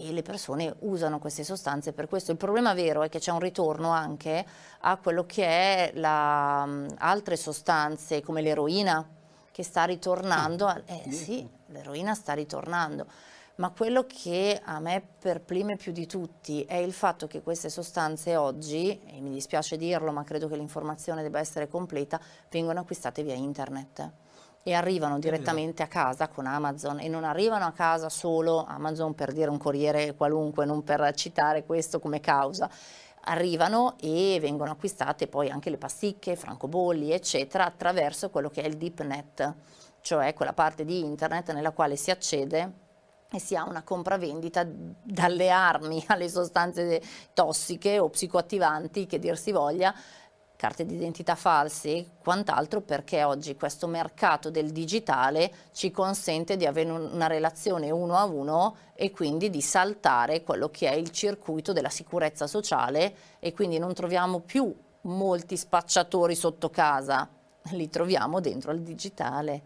[0.00, 2.30] e le persone usano queste sostanze per questo.
[2.30, 4.44] Il problema vero è che c'è un ritorno anche
[4.80, 6.62] a quello che è la,
[6.98, 9.06] altre sostanze come l'eroina
[9.50, 13.06] che sta ritornando, a, eh sì, l'eroina sta ritornando,
[13.56, 18.36] ma quello che a me perplime più di tutti è il fatto che queste sostanze
[18.36, 23.34] oggi, e mi dispiace dirlo ma credo che l'informazione debba essere completa, vengono acquistate via
[23.34, 24.10] internet
[24.64, 29.32] e arrivano direttamente a casa con Amazon e non arrivano a casa solo Amazon per
[29.32, 32.70] dire un corriere qualunque, non per citare questo come causa.
[33.24, 38.76] Arrivano e vengono acquistate poi anche le pasticche, francobolli, eccetera, attraverso quello che è il
[38.76, 39.54] deep net,
[40.00, 42.80] cioè quella parte di internet nella quale si accede
[43.30, 47.00] e si ha una compravendita dalle armi alle sostanze
[47.32, 49.94] tossiche o psicoattivanti, che dir si voglia,
[50.62, 57.26] carte d'identità false quant'altro perché oggi questo mercato del digitale ci consente di avere una
[57.26, 62.46] relazione uno a uno e quindi di saltare quello che è il circuito della sicurezza
[62.46, 67.28] sociale e quindi non troviamo più molti spacciatori sotto casa,
[67.72, 69.62] li troviamo dentro al digitale.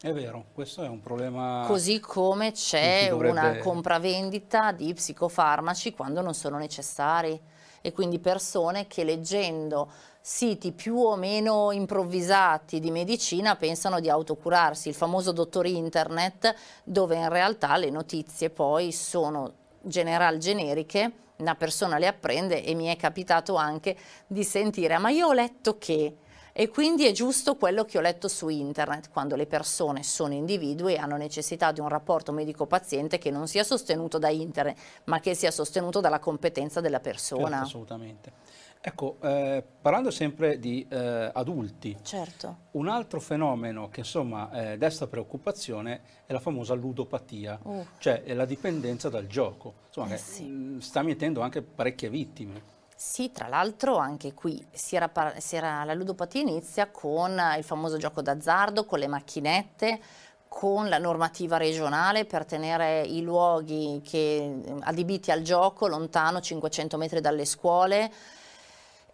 [0.00, 1.64] È vero, questo è un problema.
[1.66, 3.40] Così come c'è dovrebbe...
[3.40, 9.90] una compravendita di psicofarmaci quando non sono necessari e quindi persone che leggendo
[10.30, 17.16] siti più o meno improvvisati di medicina pensano di autocurarsi, il famoso dottor internet dove
[17.16, 22.96] in realtà le notizie poi sono general generiche, una persona le apprende e mi è
[22.96, 26.16] capitato anche di sentire ma io ho letto che
[26.52, 30.94] e quindi è giusto quello che ho letto su internet, quando le persone sono individui
[30.94, 35.34] e hanno necessità di un rapporto medico-paziente che non sia sostenuto da internet, ma che
[35.34, 37.48] sia sostenuto dalla competenza della persona.
[37.48, 38.32] Certo, assolutamente.
[38.80, 42.56] Ecco, eh, parlando sempre di eh, adulti, certo.
[42.72, 47.86] un altro fenomeno che insomma eh, desta preoccupazione è la famosa ludopatia, uh.
[47.98, 50.44] cioè la dipendenza dal gioco, insomma, che sì.
[50.44, 52.76] mh, sta mietendo anche parecchie vittime.
[52.94, 57.96] Sì, tra l'altro anche qui si era, si era, la ludopatia inizia con il famoso
[57.96, 60.00] gioco d'azzardo, con le macchinette,
[60.48, 67.20] con la normativa regionale per tenere i luoghi che, adibiti al gioco lontano 500 metri
[67.20, 68.10] dalle scuole,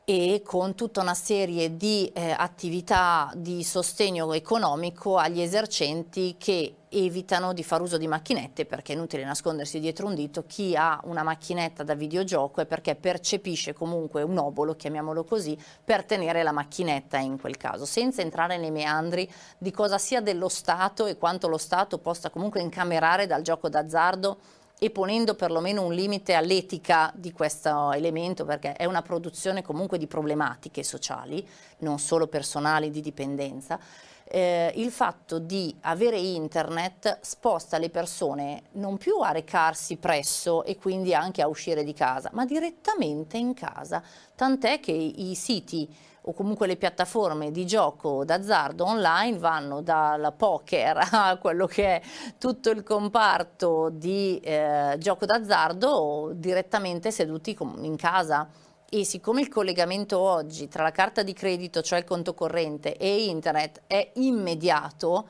[0.07, 7.55] e con tutta una serie di eh, attività di sostegno economico agli esercenti che evitano
[7.55, 11.23] di far uso di macchinette perché è inutile nascondersi dietro un dito chi ha una
[11.23, 17.17] macchinetta da videogioco è perché percepisce comunque un obolo, chiamiamolo così, per tenere la macchinetta
[17.17, 21.59] in quel caso, senza entrare nei meandri di cosa sia dello Stato e quanto lo
[21.59, 24.39] Stato possa comunque incamerare dal gioco d'azzardo
[24.79, 30.07] e ponendo perlomeno un limite all'etica di questo elemento perché è una produzione comunque di
[30.07, 31.47] problematiche sociali,
[31.79, 33.79] non solo personali di dipendenza,
[34.27, 40.77] eh, il fatto di avere internet sposta le persone non più a recarsi presso e
[40.77, 44.03] quindi anche a uscire di casa, ma direttamente in casa,
[44.35, 45.89] tant'è che i siti
[46.27, 52.03] o comunque le piattaforme di gioco d'azzardo online vanno dal poker a quello che è
[52.39, 58.49] tutto il comparto di eh, gioco d'azzardo direttamente seduti in casa
[58.89, 63.25] e siccome il collegamento oggi tra la carta di credito, cioè il conto corrente, e
[63.25, 65.29] internet è immediato,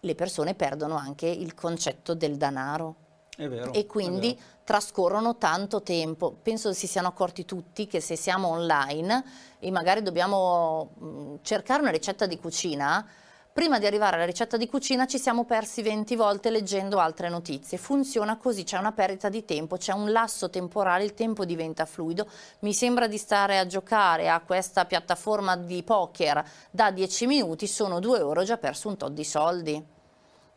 [0.00, 3.05] le persone perdono anche il concetto del denaro.
[3.36, 6.34] Vero, e quindi trascorrono tanto tempo.
[6.42, 9.24] Penso si siano accorti tutti che se siamo online
[9.58, 13.06] e magari dobbiamo cercare una ricetta di cucina,
[13.52, 17.76] prima di arrivare alla ricetta di cucina ci siamo persi 20 volte leggendo altre notizie.
[17.78, 22.26] Funziona così, c'è una perdita di tempo, c'è un lasso temporale, il tempo diventa fluido.
[22.60, 28.00] Mi sembra di stare a giocare a questa piattaforma di poker da 10 minuti, sono
[28.00, 29.84] 2 euro, ho già perso un tot di soldi.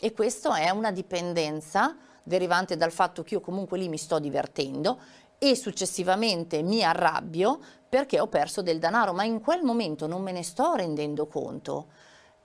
[0.01, 1.95] E questa è una dipendenza
[2.29, 4.99] derivante dal fatto che io comunque lì mi sto divertendo
[5.39, 10.31] e successivamente mi arrabbio perché ho perso del denaro, ma in quel momento non me
[10.31, 11.87] ne sto rendendo conto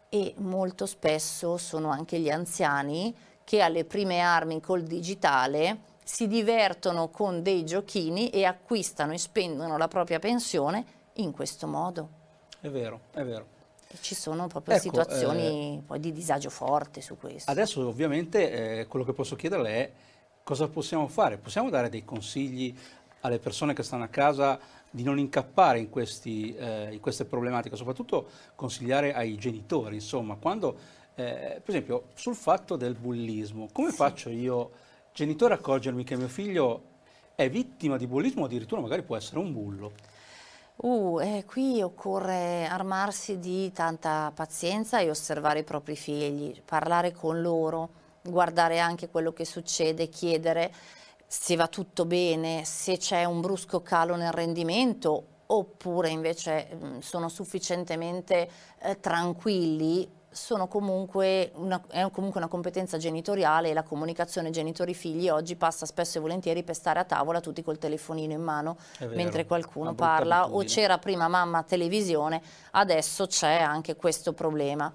[0.08, 7.10] e molto spesso sono anche gli anziani che alle prime armi col digitale si divertono
[7.10, 12.08] con dei giochini e acquistano e spendono la propria pensione in questo modo.
[12.58, 13.53] È vero, è vero.
[14.00, 17.50] Ci sono proprio ecco, situazioni eh, poi di disagio forte su questo.
[17.50, 19.92] Adesso ovviamente eh, quello che posso chiederle è
[20.42, 21.38] cosa possiamo fare?
[21.38, 22.74] Possiamo dare dei consigli
[23.20, 27.74] alle persone che stanno a casa di non incappare in, questi, eh, in, queste problematiche,
[27.74, 30.76] soprattutto consigliare ai genitori, insomma, quando,
[31.14, 33.96] eh, per esempio, sul fatto del bullismo, come sì.
[33.96, 34.70] faccio io,
[35.12, 36.92] genitore, a accorgermi che mio figlio
[37.34, 39.92] è vittima di bullismo o addirittura magari può essere un bullo?
[40.76, 47.40] Uh, eh, qui occorre armarsi di tanta pazienza e osservare i propri figli, parlare con
[47.40, 47.90] loro,
[48.22, 50.72] guardare anche quello che succede, chiedere
[51.26, 56.98] se va tutto bene, se c'è un brusco calo nel rendimento oppure invece mh, mm,
[56.98, 58.48] sono sufficientemente
[58.80, 60.08] eh, tranquilli,
[60.68, 66.20] comunque una, è comunque una competenza genitoriale e la comunicazione genitori-figli oggi passa spesso e
[66.20, 70.64] volentieri per stare a tavola tutti col telefonino in mano vero, mentre qualcuno parla abitudine.
[70.64, 72.42] o c'era prima mamma televisione,
[72.72, 74.92] adesso c'è anche questo problema.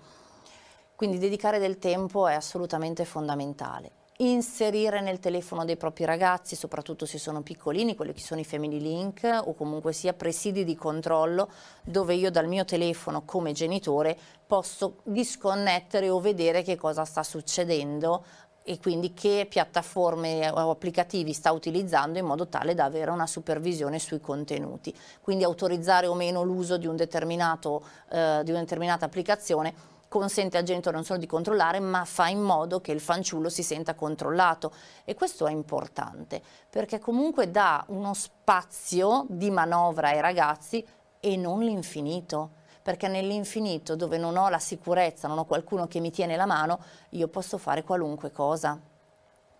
[0.95, 7.17] Quindi dedicare del tempo è assolutamente fondamentale inserire nel telefono dei propri ragazzi, soprattutto se
[7.17, 11.49] sono piccolini, quelli che sono i family link o comunque sia presidi di controllo
[11.83, 18.25] dove io dal mio telefono come genitore posso disconnettere o vedere che cosa sta succedendo
[18.63, 23.99] e quindi che piattaforme o applicativi sta utilizzando in modo tale da avere una supervisione
[23.99, 24.93] sui contenuti.
[25.21, 30.95] Quindi autorizzare o meno l'uso di, un eh, di una determinata applicazione consente al genitore
[30.95, 34.73] non solo di controllare, ma fa in modo che il fanciullo si senta controllato.
[35.05, 40.85] E questo è importante, perché comunque dà uno spazio di manovra ai ragazzi
[41.21, 42.57] e non l'infinito.
[42.81, 46.79] Perché nell'infinito, dove non ho la sicurezza, non ho qualcuno che mi tiene la mano,
[47.11, 48.79] io posso fare qualunque cosa.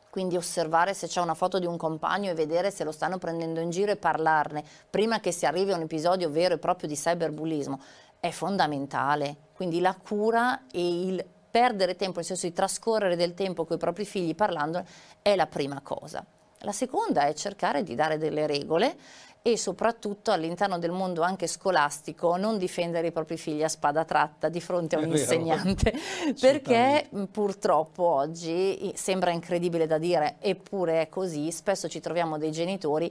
[0.10, 3.60] Quindi osservare se c'è una foto di un compagno e vedere se lo stanno prendendo
[3.60, 6.96] in giro e parlarne, prima che si arrivi a un episodio vero e proprio di
[6.96, 7.80] cyberbullismo,
[8.20, 9.36] è fondamentale.
[9.54, 13.80] Quindi la cura e il perdere tempo, nel senso di trascorrere del tempo con i
[13.80, 14.84] propri figli parlando,
[15.22, 16.24] è la prima cosa.
[16.64, 18.98] La seconda è cercare di dare delle regole
[19.42, 24.50] e soprattutto all'interno del mondo anche scolastico non difendere i propri figli a spada tratta
[24.50, 25.94] di fronte a un insegnante
[26.38, 33.10] perché purtroppo oggi sembra incredibile da dire eppure è così spesso ci troviamo dei genitori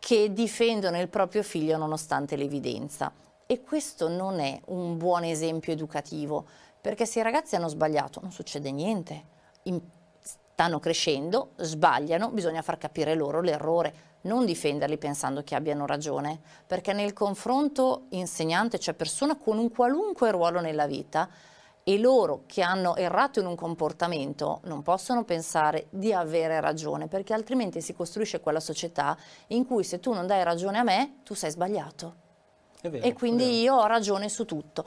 [0.00, 3.12] che difendono il proprio figlio nonostante l'evidenza
[3.50, 6.46] e questo non è un buon esempio educativo,
[6.80, 9.24] perché se i ragazzi hanno sbagliato non succede niente,
[9.64, 9.80] In,
[10.20, 16.92] stanno crescendo, sbagliano, bisogna far capire loro l'errore, non difenderli pensando che abbiano ragione, perché
[16.92, 21.28] nel confronto insegnante, cioè persona con un qualunque ruolo nella vita,
[21.82, 27.34] e loro che hanno errato in un comportamento non possono pensare di avere ragione, perché
[27.34, 31.34] altrimenti si costruisce quella società in cui se tu non dai ragione a me, tu
[31.34, 32.28] sei sbagliato.
[32.82, 34.86] Vero, e quindi io ho ragione su tutto.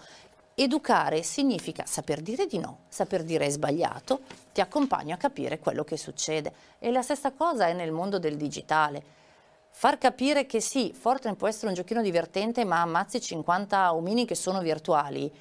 [0.55, 4.21] Educare significa saper dire di no, saper dire è sbagliato,
[4.53, 6.53] ti accompagno a capire quello che succede.
[6.79, 9.21] E la stessa cosa è nel mondo del digitale.
[9.69, 14.35] Far capire che sì, Fortnite può essere un giochino divertente, ma ammazzi 50 omini che
[14.35, 15.31] sono virtuali,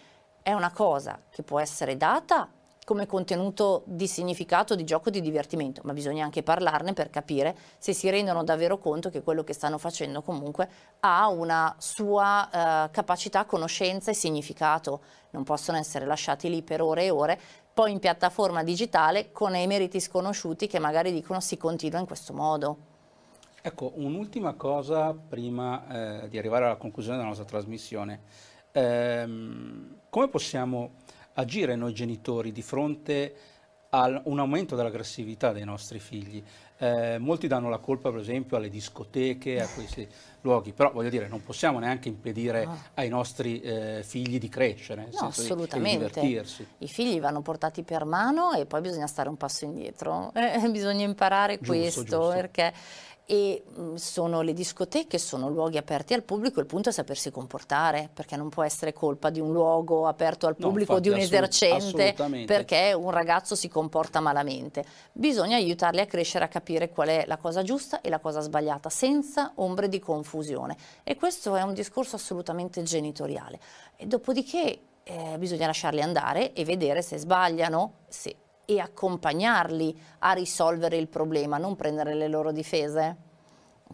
[0.42, 2.48] è una cosa che può essere data
[2.84, 7.92] come contenuto di significato, di gioco, di divertimento, ma bisogna anche parlarne per capire se
[7.92, 10.68] si rendono davvero conto che quello che stanno facendo comunque
[11.00, 17.04] ha una sua eh, capacità, conoscenza e significato non possono essere lasciati lì per ore
[17.04, 17.40] e ore,
[17.72, 22.90] poi in piattaforma digitale con emeriti sconosciuti che magari dicono si continua in questo modo.
[23.62, 28.22] Ecco, un'ultima cosa prima eh, di arrivare alla conclusione della nostra trasmissione.
[28.72, 30.94] Ehm, come possiamo
[31.34, 33.34] agire noi genitori di fronte
[33.90, 36.42] a un aumento dell'aggressività dei nostri figli?
[36.78, 40.08] Eh, molti danno la colpa per esempio alle discoteche, a questi
[40.42, 42.78] luoghi, però voglio dire non possiamo neanche impedire no.
[42.94, 46.06] ai nostri eh, figli di crescere, no, assolutamente.
[46.06, 46.66] Di, di divertirsi.
[46.78, 51.04] I figli vanno portati per mano e poi bisogna stare un passo indietro, eh, bisogna
[51.04, 52.28] imparare giusto, questo giusto.
[52.28, 52.72] perché
[53.24, 58.10] e mm, sono le discoteche, sono luoghi aperti al pubblico, il punto è sapersi comportare,
[58.12, 61.18] perché non può essere colpa di un luogo aperto al pubblico, no, infatti, di un
[61.18, 62.14] esercente,
[62.44, 64.84] perché un ragazzo si comporta malamente.
[65.12, 68.90] Bisogna aiutarli a crescere, a capire qual è la cosa giusta e la cosa sbagliata,
[68.90, 70.30] senza ombre di confusione.
[71.04, 73.60] E questo è un discorso assolutamente genitoriale.
[73.96, 80.96] E dopodiché eh, bisogna lasciarli andare e vedere se sbagliano, se e accompagnarli a risolvere
[80.96, 83.30] il problema, non prendere le loro difese.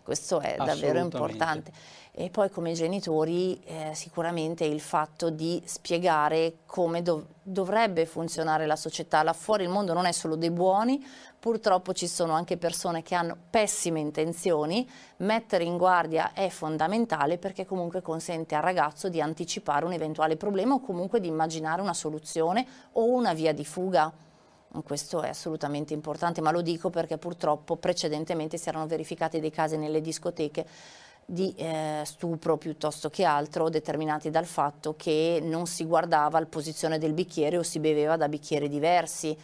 [0.03, 1.73] Questo è davvero importante.
[2.13, 8.77] E poi come genitori eh, sicuramente il fatto di spiegare come dov dovrebbe funzionare la
[8.77, 9.23] società.
[9.23, 11.05] Là fuori il mondo non è solo dei buoni,
[11.39, 14.89] purtroppo ci sono anche persone che hanno pessime intenzioni.
[15.19, 20.75] Mettere in guardia è fondamentale perché comunque consente al ragazzo di anticipare un eventuale problema
[20.75, 24.13] o comunque di immaginare una soluzione o una via di fuga.
[24.85, 29.77] Questo è assolutamente importante, ma lo dico perché purtroppo precedentemente si erano verificati dei casi
[29.79, 30.67] nelle discoteche
[31.25, 36.99] di eh, stupro piuttosto che altro determinati dal fatto che non si guardava la posizione
[36.99, 39.37] del bicchiere o si beveva da bicchieri diversi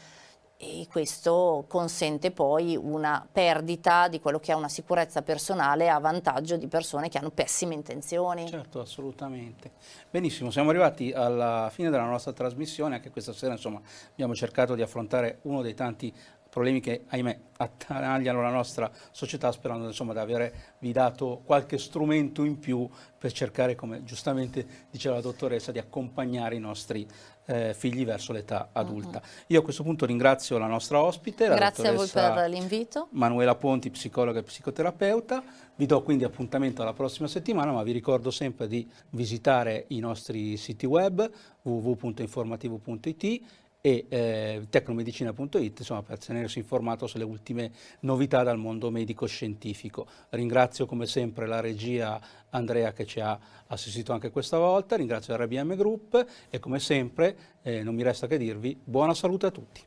[0.57, 6.57] e questo consente poi una perdita di quello che è una sicurezza personale a vantaggio
[6.57, 8.49] di persone che hanno pessime intenzioni.
[8.49, 9.73] Certo, assolutamente.
[10.11, 13.81] Benissimo, siamo arrivati alla fine della nostra trasmissione, anche questa sera insomma,
[14.11, 16.13] abbiamo cercato di affrontare uno dei tanti
[16.55, 22.61] problemi che, ahimè, attanagliano la nostra società, sperando insomma, di avervi dato qualche strumento in
[22.61, 22.89] più
[23.19, 27.05] per cercare, come giustamente diceva la dottoressa, di accompagnare i nostri
[27.47, 29.19] eh, figli verso l'età adulta.
[29.19, 29.45] Uh-huh.
[29.49, 33.09] Io a questo punto ringrazio la nostra ospite, la Grazie a voi per l'invito.
[33.11, 35.43] Manuela Ponti, psicologa e psicoterapeuta.
[35.77, 40.57] Vi do quindi appuntamento alla prossima settimana, ma vi ricordo sempre di visitare i nostri
[40.57, 41.29] siti web
[41.63, 43.41] www.informativo.it
[43.87, 47.71] e eh, tecnomedicina.it insomma, per tenersi informato sulle ultime
[48.01, 50.07] novità dal mondo medico-scientifico.
[50.31, 52.19] Ringrazio come sempre la regia
[52.49, 57.83] Andrea che ci ha assistito anche questa volta, ringrazio RBM Group e come sempre eh,
[57.83, 59.83] non mi resta che dirvi buona salute a tutti.